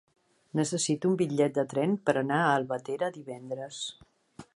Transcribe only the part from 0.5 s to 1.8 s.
Necessito un bitllet de